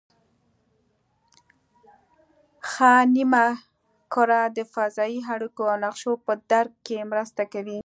ښي 2.69 2.95
نیمه 3.15 3.45
کره 4.13 4.41
د 4.57 4.59
فضایي 4.73 5.19
اړیکو 5.33 5.63
او 5.71 5.77
نقشو 5.85 6.11
په 6.25 6.33
درک 6.51 6.73
کې 6.85 6.97
مرسته 7.11 7.43
کوي 7.53 7.79